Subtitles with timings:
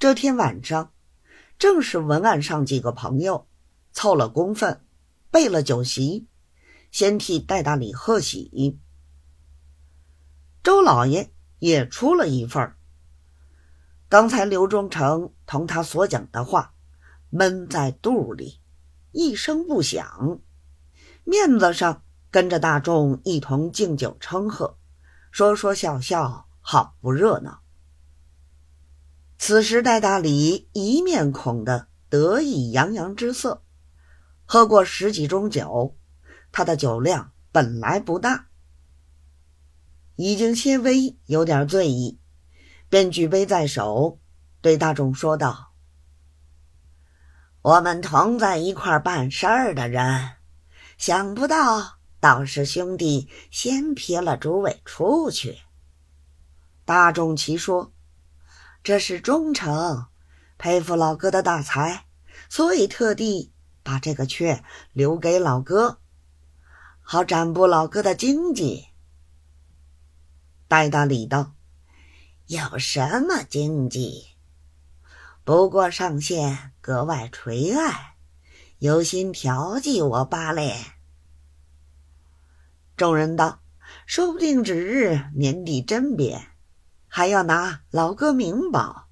[0.00, 0.92] 这天晚上，
[1.58, 3.48] 正是文案上几个朋友
[3.90, 4.80] 凑了工分，
[5.32, 6.28] 备了酒席，
[6.92, 8.78] 先替戴大礼贺喜。
[10.62, 12.76] 周老爷也出了一份
[14.08, 16.74] 刚才刘忠诚同他所讲的话，
[17.30, 18.60] 闷在肚里，
[19.10, 20.38] 一声不响，
[21.24, 24.78] 面子上跟着大众一同敬酒称贺，
[25.32, 27.64] 说说笑笑，好不热闹。
[29.38, 33.62] 此时戴大礼一面孔的得意洋洋之色，
[34.44, 35.96] 喝过十几盅酒，
[36.50, 38.48] 他的酒量本来不大，
[40.16, 42.18] 已经些微有点醉意。
[42.90, 44.18] 便举杯在手，
[44.60, 45.72] 对大众说道
[47.60, 50.30] ：“我们同在一块办事儿的人，
[50.96, 55.58] 想不到道士兄弟先撇了诸位出去。”
[56.86, 57.92] 大众齐说
[58.88, 60.06] ：“这是忠诚，
[60.56, 62.06] 佩服老哥的大才，
[62.48, 65.98] 所以特地把这个雀留给老哥，
[67.02, 68.86] 好展布老哥的经济。”
[70.68, 71.54] 戴大礼道。
[72.46, 74.28] 有什么经济？
[75.44, 78.14] 不过上仙格外垂爱，
[78.78, 80.62] 有心调剂我罢了。
[82.96, 83.60] 众人道
[84.06, 86.48] ：“说不定指日年底甄别，
[87.08, 89.08] 还要拿老哥名宝。”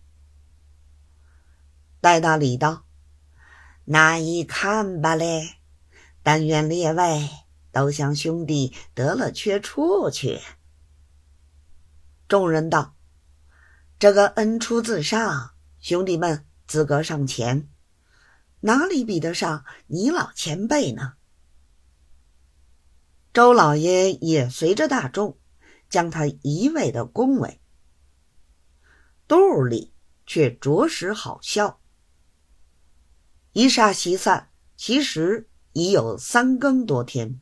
[2.01, 2.85] 戴大礼道
[3.85, 5.57] ：“那一看吧嘞，
[6.23, 7.29] 但愿列位
[7.73, 10.41] 都向兄弟得了缺处去。”
[12.29, 12.93] 众人道。
[13.99, 17.71] 这个恩出自上，兄弟们资格上前，
[18.61, 21.15] 哪里比得上你老前辈呢？
[23.33, 25.39] 周老爷也随着大众，
[25.89, 27.59] 将他一味的恭维，
[29.29, 29.93] 肚里
[30.25, 31.81] 却着实好笑。
[33.53, 37.41] 一霎席散，其实已有三更多天。